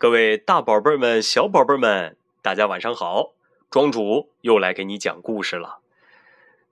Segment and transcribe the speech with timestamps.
[0.00, 3.34] 各位大宝贝们、小宝贝们，大家晚上好！
[3.70, 5.80] 庄主又来给你讲故事了。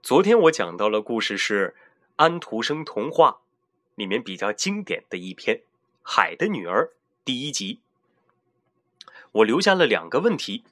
[0.03, 1.77] 昨天我讲到了故事是
[2.17, 3.41] 安徒生童话
[3.97, 5.57] 里面比较经典的一篇
[6.03, 6.87] 《海的女儿》
[7.23, 7.81] 第一集。
[9.33, 10.65] 我留下了两个问题，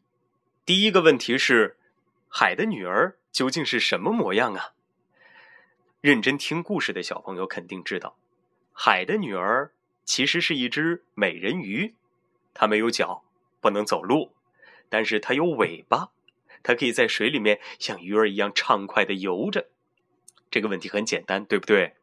[0.65, 1.77] 第一个问题是：
[2.27, 4.73] 海的女儿究竟是什么模样啊？
[6.01, 8.17] 认真听故事的小朋友肯定知道，
[8.73, 9.73] 海的女儿
[10.07, 11.95] 其实是一只美人鱼。
[12.59, 13.23] 它没有脚，
[13.61, 14.33] 不能走路，
[14.89, 16.09] 但是它有尾巴，
[16.63, 19.67] 它可以在水里面像鱼儿一样畅快的游着。
[20.51, 21.95] 这个问题很简单，对不对？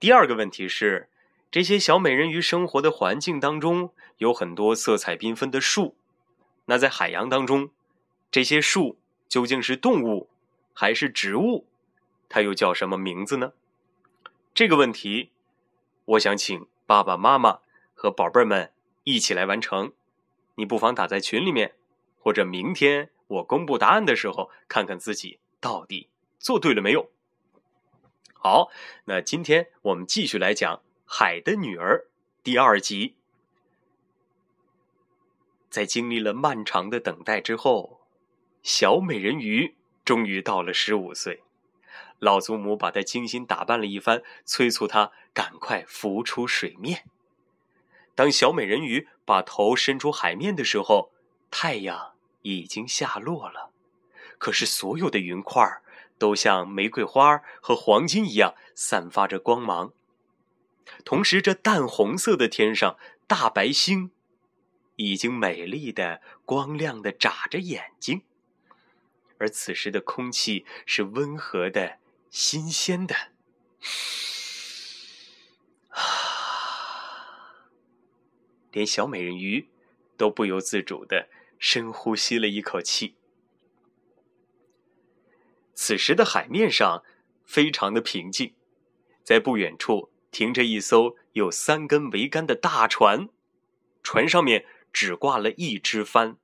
[0.00, 1.08] 第二个问题是，
[1.48, 5.96] 这些小美人鱼生活的环境当中有很多色彩缤纷的树，
[6.64, 7.70] 那在海洋当中，
[8.32, 8.98] 这些树
[9.28, 10.28] 究竟是动物
[10.74, 11.66] 还是植物？
[12.28, 13.52] 它又叫什么名字呢？
[14.52, 15.30] 这个问题，
[16.04, 17.60] 我想请爸爸妈妈
[17.94, 18.72] 和宝贝们。
[19.10, 19.94] 一起来完成，
[20.56, 21.76] 你不妨打在群里面，
[22.18, 27.10] 或者明天我公布答案的时候，看看自己到底做对了没有。
[28.34, 28.70] 好，
[29.06, 32.06] 那今天我们继续来讲《海的女儿》
[32.42, 33.14] 第二集。
[35.70, 38.02] 在经历了漫长的等待之后，
[38.62, 41.42] 小美人鱼终于到了十五岁，
[42.18, 47.04] 老祖母把她精心打扮了一番，催促她赶快浮出水面。
[48.18, 51.12] 当小美人鱼把头伸出海面的时候，
[51.52, 53.70] 太阳已经下落了。
[54.38, 55.64] 可是所有的云块
[56.18, 59.92] 都像玫瑰花和黄金一样散发着光芒。
[61.04, 64.10] 同时，这淡红色的天上，大白星
[64.96, 68.22] 已经美丽的光亮的眨着眼睛。
[69.38, 71.98] 而此时的空气是温和的、
[72.30, 73.14] 新鲜的。
[75.90, 76.27] 啊
[78.78, 79.66] 连小美人鱼
[80.16, 81.28] 都不由自主的
[81.58, 83.16] 深呼吸了一口气。
[85.74, 87.02] 此时的海面上
[87.44, 88.54] 非常的平静，
[89.24, 93.28] 在不远处停着一艘有三根桅杆的大船，
[94.04, 96.36] 船上面只挂了一只帆，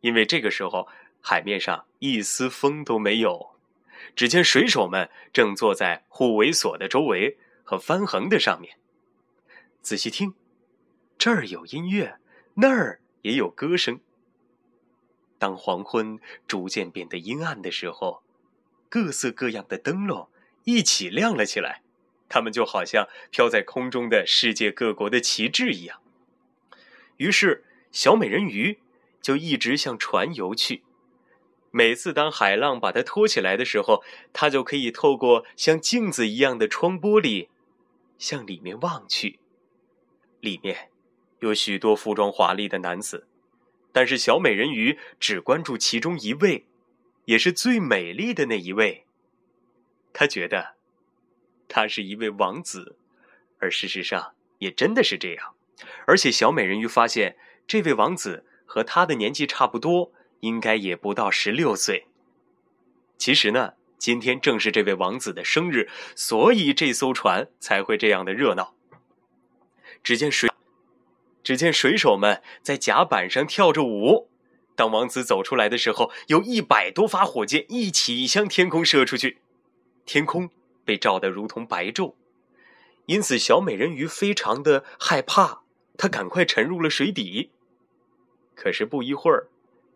[0.00, 0.86] 因为这个时候
[1.20, 3.56] 海面上一丝风都没有。
[4.14, 8.78] 只见水手们正坐在护卫索的周围和帆横的上面，
[9.82, 10.34] 仔细听。
[11.24, 12.18] 这儿有音乐，
[12.56, 13.98] 那儿也有歌声。
[15.38, 18.22] 当黄昏逐渐变得阴暗的时候，
[18.90, 20.28] 各色各样的灯笼
[20.64, 21.80] 一起亮了起来，
[22.28, 26.02] 它们就好像飘在空中的世界各国的旗帜一样。
[27.16, 28.80] 于是，小美人鱼
[29.22, 30.82] 就一直向船游去。
[31.70, 34.04] 每次当海浪把它托起来的时候，
[34.34, 37.48] 它就可以透过像镜子一样的窗玻璃，
[38.18, 39.38] 向里面望去，
[40.40, 40.90] 里面。
[41.44, 43.26] 有许多服装华丽的男子，
[43.92, 46.66] 但是小美人鱼只关注其中一位，
[47.26, 49.04] 也是最美丽的那一位。
[50.14, 50.74] 她觉得，
[51.68, 52.96] 他是一位王子，
[53.58, 55.54] 而事实上也真的是这样。
[56.06, 62.06] 而且小美人鱼发现，这位王子和她的年纪差不多，应该也不到十六岁。
[63.18, 68.74] 其实呢，今天正是这位王子的生日，所以这艘船才会这样的热闹。
[70.02, 70.53] 只见水。
[71.44, 74.28] 只见水手们在甲板上跳着舞。
[74.74, 79.38] 当王子走出来的时候，有一百多发火箭一起向天空射出去，
[80.04, 80.50] 天空
[80.84, 82.14] 被照得如同白昼。
[83.06, 85.62] 因此，小美人鱼非常的害怕，
[85.96, 87.50] 她赶快沉入了水底。
[88.56, 89.48] 可是不一会儿，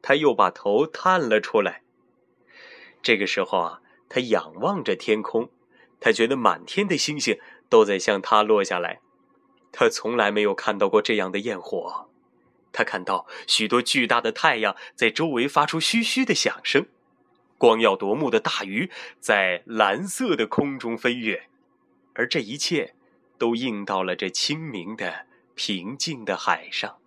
[0.02, 1.82] 她又把头探了出来。
[3.02, 5.50] 这个时候啊，她仰望着天空，
[5.98, 7.38] 她觉得满天的星星
[7.68, 9.00] 都在向她落下来。
[9.70, 12.08] 他从来没有看到过这样的焰火，
[12.72, 16.86] 他看到许多巨大的太阳在周围发出嘘嘘的响声，
[17.56, 18.90] 光耀夺目的大鱼
[19.20, 21.48] 在蓝色的空中飞跃，
[22.14, 22.94] 而这一切
[23.36, 26.98] 都映到了这清明的平静的海上。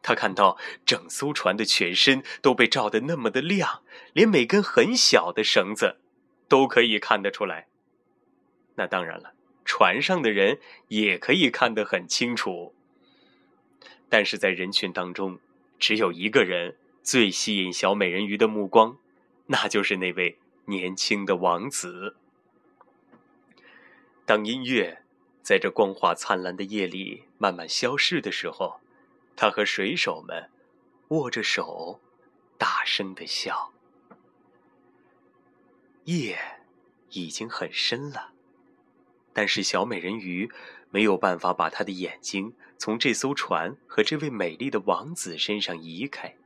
[0.00, 3.82] 他看到整艘船的全身都被照得那么的亮，
[4.12, 5.98] 连每根很小的绳子
[6.48, 7.68] 都可以看得出来。
[8.74, 9.32] 那当然了。
[9.64, 12.74] 船上的人也可以看得很清楚，
[14.08, 15.38] 但是在人群当中，
[15.78, 18.98] 只有一个人最吸引小美人鱼的目光，
[19.46, 22.16] 那就是那位年轻的王子。
[24.24, 25.02] 当音乐
[25.42, 28.80] 在这光华灿烂的夜里慢慢消逝的时候，
[29.34, 30.50] 他和水手们
[31.08, 32.00] 握着手，
[32.56, 33.72] 大声的笑。
[36.04, 36.38] 夜
[37.10, 38.31] 已经很深了。
[39.32, 40.50] 但是小美人鱼
[40.90, 46.36] 没有办法把她的眼睛从这艘船和这位美丽的王子身上移开。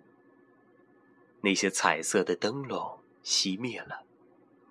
[1.40, 4.04] 那些彩色的灯笼熄灭了，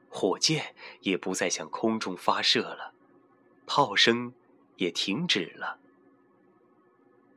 [0.09, 2.93] 火箭也不再向空中发射了，
[3.65, 4.33] 炮声
[4.77, 5.79] 也停止了。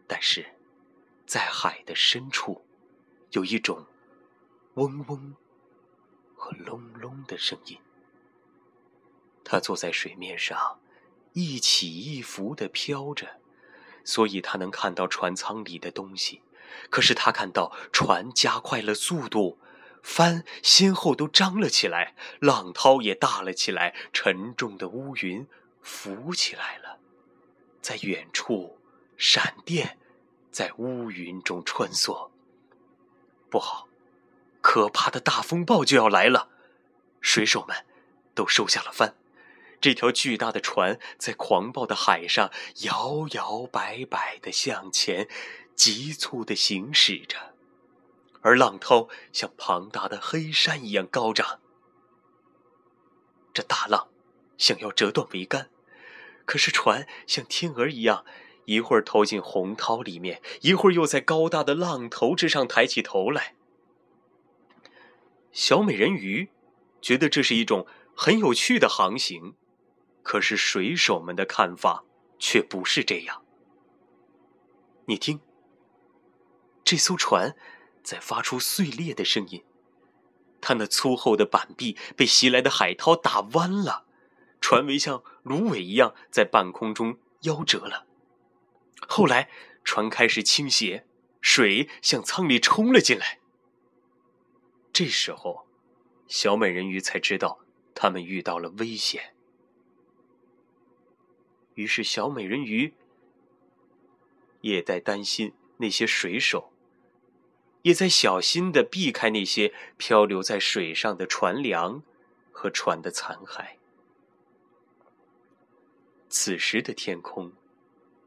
[0.06, 0.54] 但是，
[1.26, 2.64] 在海的深处，
[3.32, 3.86] 有一种
[4.74, 5.36] 嗡嗡
[6.34, 7.78] 和隆隆的声音。
[9.48, 10.78] 他坐在水面上。
[11.34, 13.40] 一起一伏的飘着，
[14.02, 16.42] 所以他能看到船舱里的东西。
[16.90, 19.58] 可是他看到船加快了速度，
[20.02, 25.46] 帆先后都张了起来，浪涛也大了起来，沉重的乌云
[25.80, 26.98] 浮起来了。
[27.80, 28.78] 在远处，
[29.16, 29.98] 闪电
[30.50, 32.30] 在乌云中穿梭。
[33.48, 33.86] 不好，
[34.60, 36.48] 可怕的大风暴就要来了！
[37.20, 37.86] 水手们
[38.34, 39.14] 都收下了帆。
[39.80, 42.50] 这条巨大的船在狂暴的海上
[42.82, 45.28] 摇摇摆摆地向前，
[45.74, 47.54] 急促地行驶着，
[48.40, 51.60] 而浪涛像庞大的黑山一样高涨。
[53.54, 54.08] 这大浪
[54.56, 55.70] 想要折断桅杆，
[56.44, 58.24] 可是船像天鹅一样，
[58.64, 63.54] 一会儿投进洪涛里面，一会儿又在高大的浪头之上抬起头来。
[65.52, 66.50] 小美人鱼
[67.00, 67.86] 觉得这是一种
[68.16, 69.54] 很有趣的航行。
[70.28, 72.04] 可是水手们的看法
[72.38, 73.42] 却不是这样。
[75.06, 75.40] 你听，
[76.84, 77.56] 这艘船
[78.02, 79.64] 在发出碎裂的声音，
[80.60, 84.04] 它那粗厚的板壁被袭来的海涛打弯了，
[84.60, 88.04] 船尾像芦苇一样在半空中夭折了。
[89.08, 89.48] 后来，
[89.82, 91.06] 船开始倾斜，
[91.40, 93.38] 水向舱里冲了进来。
[94.92, 95.66] 这时候，
[96.26, 97.60] 小美人鱼才知道
[97.94, 99.32] 他们遇到了危险。
[101.78, 102.92] 于是，小美人鱼
[104.62, 106.72] 也在担心那些水手，
[107.82, 112.02] 也在小心的避开那些漂流在水上的船梁
[112.50, 113.76] 和船的残骸。
[116.28, 117.52] 此时的天空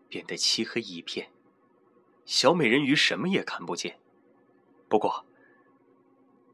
[0.08, 1.30] 变得漆黑一片，
[2.24, 4.00] 小美人鱼什么也看不见。
[4.88, 5.26] 不过，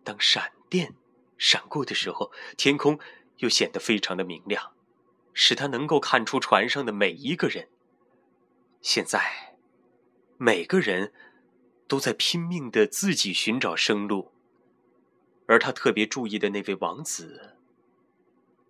[0.03, 0.95] 当闪电
[1.37, 2.97] 闪过的时候，天空
[3.37, 4.73] 又显得非常的明亮。
[5.39, 7.69] 使他能够看出船上的每一个人。
[8.81, 9.55] 现在，
[10.37, 11.13] 每个人
[11.87, 14.33] 都在拼命的自己寻找生路。
[15.45, 17.55] 而他特别注意的那位王子，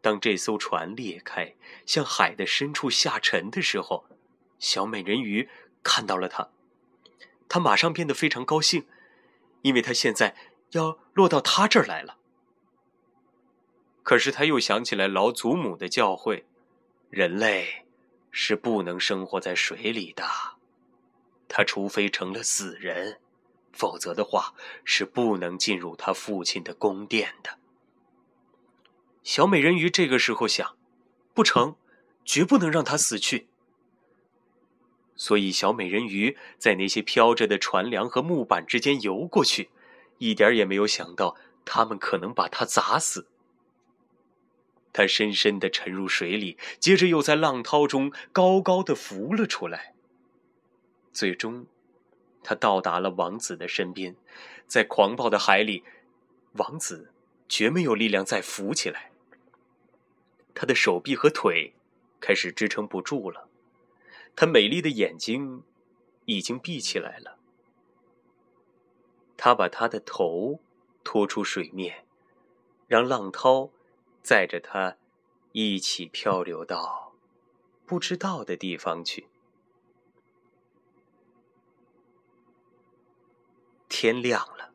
[0.02, 1.56] 当这艘船裂开，
[1.86, 4.06] 向海的深处下沉的时候，
[4.60, 5.48] 小美人鱼
[5.82, 6.50] 看到了他，
[7.48, 8.86] 他马上变得非常高兴，
[9.62, 10.36] 因为他现在
[10.72, 12.18] 要落到他这儿来了。
[14.04, 16.44] 可是他又想起来老祖母的教诲。
[17.10, 17.86] 人类
[18.32, 20.26] 是不能生活在水里的，
[21.48, 23.20] 他除非成了死人，
[23.72, 27.58] 否则的话是不能进入他父亲的宫殿的。
[29.24, 30.78] 小美人鱼这个时候想，
[31.34, 31.76] 不成，
[32.26, 33.48] 绝不能让他死去。
[35.16, 39.70] 所以，小美人鱼在那些飘着的船梁和木板之间游过去，
[40.20, 43.28] 一点也没有想到他们可能把她砸死。
[44.98, 49.94] 他深深的沉入水里，接着又在浪涛中高高的浮了出来。
[51.14, 51.68] 最终，
[52.42, 54.16] 他到达了王子的身边，
[54.66, 55.84] 在狂暴的海里，
[56.54, 57.12] 王子
[57.48, 59.12] 绝没有力量再浮起来。
[60.56, 61.76] 他的手臂和腿
[62.20, 63.48] 开始支撑不住了，
[64.36, 65.62] 他美丽的眼睛
[66.26, 67.38] 已经闭起来了。
[69.38, 70.60] 他把他的头
[71.04, 72.04] 拖出水面，
[72.88, 73.70] 让浪涛。
[74.28, 74.98] 载着他
[75.54, 77.14] 一起漂流到
[77.86, 79.30] 不知道的地方去。
[83.88, 84.74] 天亮了，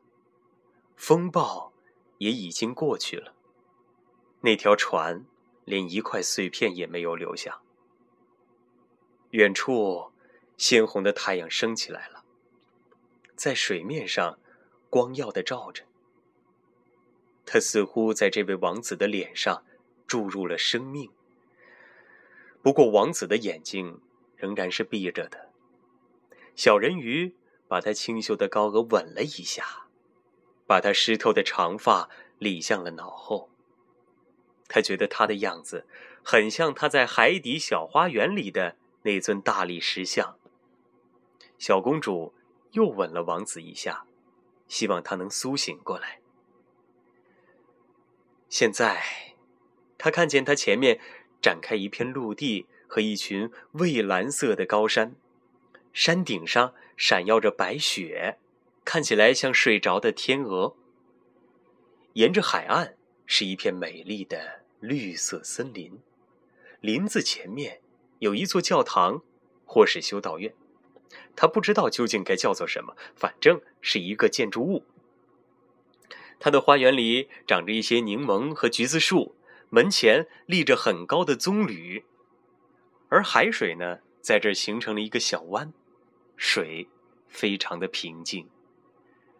[0.95, 1.71] 风暴
[2.17, 3.35] 也已经过去了，
[4.41, 5.23] 那条船
[5.65, 7.61] 连一块碎片也没有留下。
[9.29, 10.11] 远处，
[10.57, 12.25] 鲜红的太阳升起来了，
[13.35, 14.39] 在水面上
[14.89, 15.83] 光耀的照着。
[17.53, 19.63] 他似乎在这位王子的脸上
[20.07, 21.11] 注入了生命。
[22.63, 24.01] 不过，王子的眼睛
[24.35, 25.51] 仍然是闭着的。
[26.55, 27.35] 小人鱼
[27.67, 29.85] 把他清秀的高额吻了一下，
[30.65, 33.51] 把他湿透的长发理向了脑后。
[34.67, 35.85] 他觉得他的样子
[36.23, 40.39] 很像他在海底小花园里的那尊大理石像。
[41.59, 42.33] 小公主
[42.71, 44.05] 又吻了王子一下，
[44.67, 46.22] 希望他能苏醒过来。
[48.53, 49.01] 现在，
[49.97, 50.99] 他看见他前面
[51.41, 55.15] 展开一片陆地和一群蔚蓝色的高山，
[55.91, 58.37] 山顶上闪耀着白雪，
[58.85, 60.75] 看起来像睡着的天鹅。
[62.13, 62.95] 沿着海岸
[63.25, 65.99] 是一片美丽的绿色森林，
[66.79, 67.81] 林子前面
[68.19, 69.23] 有一座教堂，
[69.65, 70.53] 或是修道院，
[71.35, 74.85] 他不知道究竟该叫做什么，反正是一个建筑物。
[76.43, 79.33] 他的花园里长着一些柠檬和橘子树，
[79.69, 82.03] 门前立着很高的棕榈，
[83.07, 85.71] 而海水呢，在这儿形成了一个小湾，
[86.35, 86.89] 水
[87.29, 88.49] 非常的平静。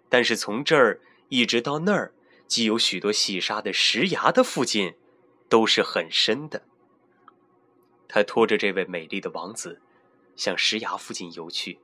[0.07, 2.13] 但是从这儿一直到那儿。
[2.47, 4.95] 既有许多细沙的石崖的附近，
[5.49, 6.63] 都是很深的。
[8.07, 9.81] 他拖着这位美丽的王子，
[10.37, 11.79] 向石崖附近游去。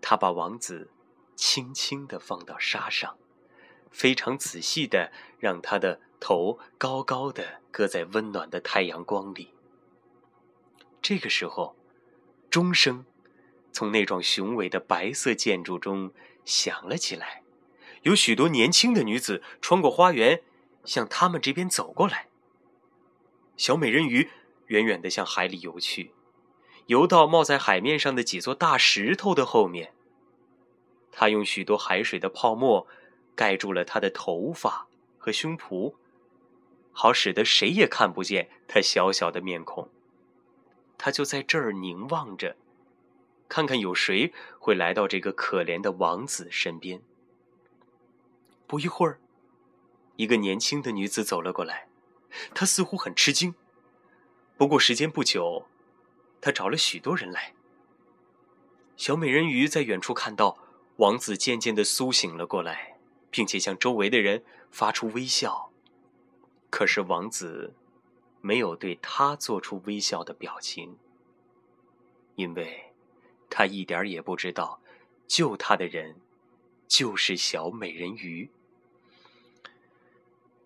[0.00, 0.90] 他把王子
[1.34, 3.16] 轻轻地放到沙上，
[3.94, 9.54] 非常仔细的让他的头高高的搁在温暖的太阳光里。
[11.00, 11.76] 这个时候，
[12.50, 13.06] 钟声
[13.72, 16.12] 从那幢雄伟的白色建筑中
[16.44, 17.44] 响了起来。
[18.02, 20.42] 有许多年轻的女子穿过花园，
[20.84, 22.26] 向他们这边走过来。
[23.56, 24.28] 小美人鱼
[24.66, 26.12] 远远地向海里游去，
[26.86, 29.94] 游到冒在海面上的几座大石头的后面。
[31.12, 32.88] 她用许多海水的泡沫
[33.34, 34.86] 盖住了她的头发
[35.18, 35.94] 和胸脯，
[36.92, 39.88] 好使得谁也看不见她小小的面孔。
[40.96, 42.56] 她就在这儿凝望着，
[43.48, 47.02] 看看有谁会来到这个可怜的王子身边。
[48.66, 49.18] 不一会儿，
[50.16, 51.88] 一个年轻的女子走了过来，
[52.54, 53.54] 她似乎很吃惊。
[54.56, 55.66] 不过时间不久，
[56.40, 57.54] 她找了许多人来。
[58.96, 60.56] 小美人鱼在远处看到
[60.96, 62.93] 王子渐渐的苏醒了过来，
[63.34, 65.72] 并且向周围的人发出微笑。
[66.70, 67.74] 可是王子
[68.40, 70.96] 没有对她做出微笑的表情，
[72.36, 72.92] 因为
[73.50, 74.80] 他一点也不知道
[75.26, 76.14] 救他的人。
[76.86, 78.50] 就是小美人鱼。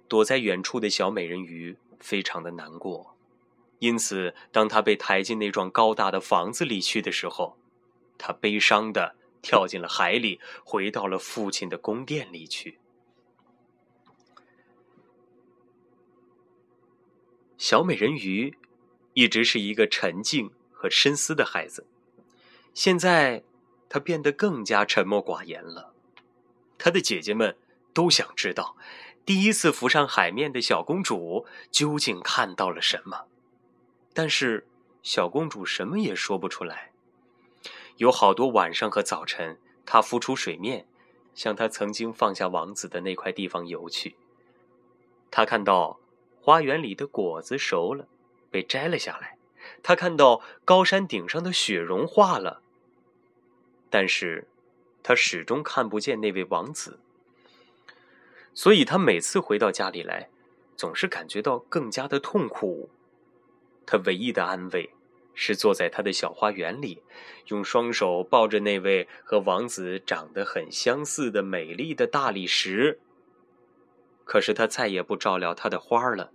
[0.08, 3.14] 躲在远处的小美人鱼非常的难过，
[3.78, 7.56] 因此，当她被抬进那幢高大的房子里去的时候，
[8.18, 12.78] 她悲伤的跳进了海里，回到了父亲的宫殿里去。
[17.56, 18.56] 小美人鱼
[19.14, 21.86] 一直是一个沉静和深思的孩子，
[22.72, 23.42] 现在
[23.88, 25.92] 她变得更加沉默寡言了。
[26.78, 27.56] 她的姐姐们
[27.92, 28.76] 都想知道，
[29.24, 33.26] 第一次浮上海面的小公主究竟看到了什么，
[34.14, 34.68] 但是
[35.02, 36.87] 小公主什么也说不出来。
[37.98, 40.86] 有好多晚上和早晨，她浮出水面，
[41.34, 44.16] 向她曾经放下王子的那块地方游去。
[45.30, 46.00] 她看到
[46.40, 48.08] 花园里的果子熟了，
[48.50, 49.36] 被摘了下来；
[49.82, 52.62] 她看到高山顶上的雪融化了，
[53.88, 54.48] 但是。
[55.00, 56.98] 他始终看不见那位王子，
[58.52, 60.28] 所以他每次回到家里来，
[60.76, 62.90] 总是感觉到更加的痛苦。
[63.86, 64.90] 他唯一的安慰
[65.40, 67.00] 是坐在他的小花园里，
[67.46, 72.98] 用双手抱着那位和王子长得很相似的美丽的大理石。
[74.24, 76.32] 可是他再也不照料他的花了。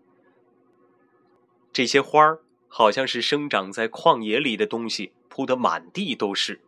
[1.74, 6.62] 这些花儿好像是生长在旷野里的东西，铺得满地都是。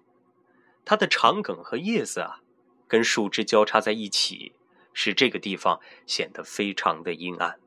[0.83, 2.41] 它的长梗和叶子啊，
[2.85, 4.51] 跟树枝交叉在一起，
[4.93, 7.57] 使这个地方显得非常的阴暗。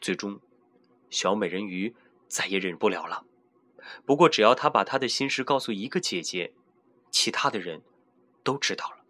[0.00, 0.40] 最终，
[1.10, 1.94] 小美人鱼
[2.26, 3.24] 再也忍不了了。
[4.04, 6.52] 不过，只要他把他的心事告诉一个姐姐，
[7.10, 7.82] 其他的人
[8.42, 9.04] 都知道了。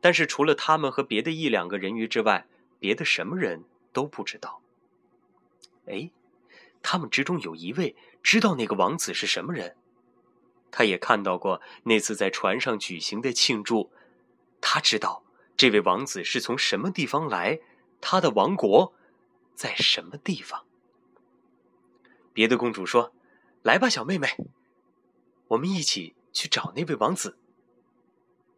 [0.00, 2.46] 但是，除了他们和别的一两个人鱼之外，
[2.78, 4.62] 别的什么人都不知道。
[5.86, 6.10] 哎，
[6.82, 9.76] 他们之中有一位知道那个王子是什么人。
[10.70, 13.92] 他也看到过那次在船上举行的庆祝，
[14.60, 15.22] 他知道
[15.56, 17.60] 这位王子是从什么地方来，
[18.00, 18.92] 他的王国
[19.54, 20.64] 在什么地方。
[22.32, 23.12] 别的公主说
[23.64, 24.28] ：“来吧，小妹妹，
[25.48, 27.38] 我们一起去找那位王子。”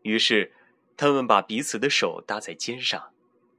[0.03, 0.53] 于是，
[0.97, 3.13] 他们把彼此的手搭在肩上，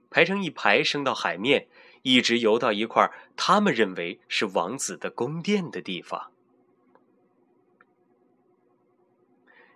[0.09, 1.69] 排成一排，升到海面，
[2.01, 6.33] 一直游到一块他们认为是王子的宫殿的地方。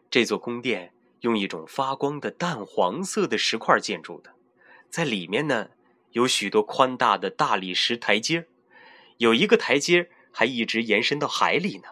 [0.10, 4.34] 这座宫殿用一种发光的淡黄色的石块建筑的，
[4.90, 5.70] 在里面呢
[6.12, 8.46] 有许多宽大的大理石台阶，
[9.20, 11.90] 有一个台阶还一直延伸到海里呢。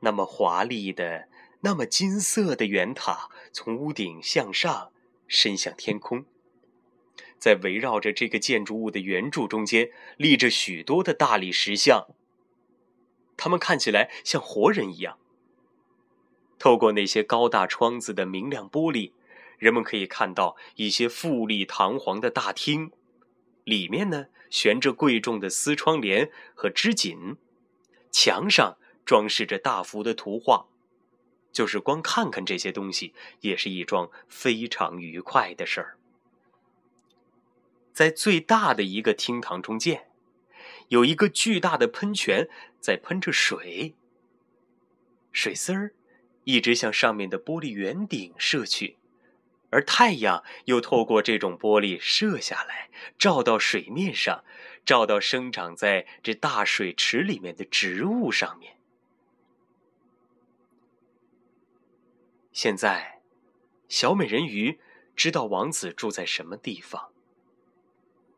[0.00, 1.28] 那么华丽的、
[1.60, 4.92] 那么金色的圆塔从屋顶向上
[5.26, 6.24] 伸向天空，
[7.38, 12.06] 在围绕着这个建筑物的圆柱中间立着许多的大理石像，
[13.36, 15.18] 他们看起来像活人一样。
[16.58, 19.12] 透过那些高大窗子的明亮玻璃，
[19.58, 22.90] 人们可以看到一些富丽堂皇的大厅，
[23.68, 27.36] 里面呢悬着贵重的丝窗帘和织锦，
[28.10, 30.66] 墙上装饰着大幅的图画。
[31.52, 35.98] 就是光看看这些东西，也是一桩非常愉快的事儿。
[37.92, 40.08] 在最大的一个厅堂中间，
[40.88, 42.48] 有一个巨大的喷泉
[42.80, 43.94] 在喷着水，
[45.32, 45.92] 水丝儿
[46.44, 48.96] 一直向上面的玻璃圆顶射去，
[49.70, 54.44] 而太阳又透过这种玻璃射下来，照到水面上，
[54.84, 58.76] 照到生长在这大水池里面的植物上面。
[62.52, 63.20] 现在，
[63.88, 64.80] 小美人鱼
[65.14, 67.12] 知道王子住在什么地方。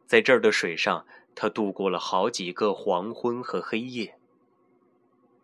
[0.07, 4.19] 在这儿的水上，她度过了好几个黄昏和黑夜。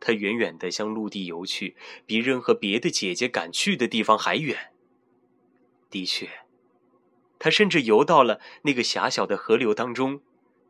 [0.00, 4.73] 她远远地向陆地游去，比任何别的姐姐敢去的地方还远。
[5.90, 6.28] 的确，
[7.38, 10.21] 他甚至游到了那个狭小的河流当中，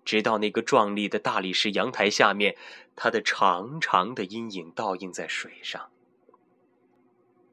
[0.05, 2.57] 直到那个壮丽的大理石阳台下面，
[2.95, 5.91] 他的长长的阴影倒映在水上。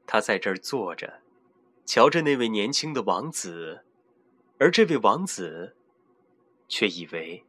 [0.05, 1.21] 他在这儿坐着，
[1.85, 3.83] 瞧着那位年轻的王子，
[4.59, 5.75] 而这位王子，
[6.67, 7.43] 却以为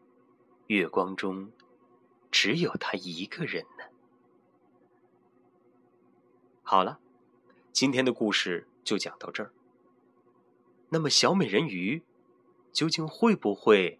[0.68, 1.50] 月光中
[2.30, 3.84] 只有他一个人呢。
[6.62, 6.98] 好了，
[7.72, 9.52] 今天的故事就讲到这儿。
[10.94, 12.04] 那么，小美人鱼
[12.72, 13.98] 究竟会不会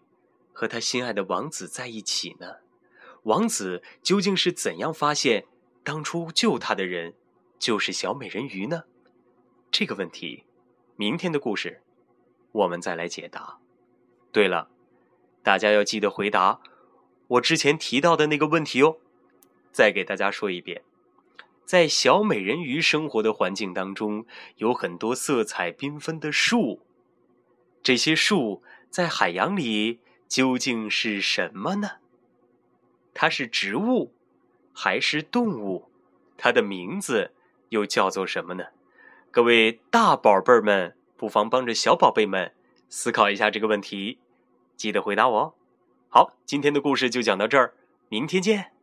[0.53, 2.59] 和他心爱的王子在一起呢？
[3.23, 5.45] 王子究竟是怎样发现
[5.83, 7.13] 当初救他的人？
[7.59, 8.83] 就是小美人鱼呢？
[9.69, 10.45] 这个问题，
[10.95, 11.81] 明天的故事
[12.53, 13.59] 我们再来解答。
[14.31, 14.69] 对了，
[15.43, 16.61] 大家要记得回答
[17.27, 18.95] 我之前提到的那个问题哦。
[19.73, 20.81] 再给大家说一遍，
[21.65, 24.25] 在小美人鱼生活的环境当中，
[24.55, 26.83] 有很多色彩缤纷的树。
[27.85, 31.97] 这些树在海洋里究竟是什么呢？
[33.13, 34.11] 它是植物
[34.73, 35.91] 还是动物？
[36.35, 37.33] 它的名字？
[37.69, 38.69] 又叫做什么呢？
[39.29, 42.53] 各位大宝贝儿们，不妨帮着小宝贝们
[42.89, 44.17] 思考一下这个问题，
[44.75, 45.53] 记得回答我哦。
[46.09, 47.75] 好，今天的故事就讲到这儿，
[48.09, 48.74] 明天见。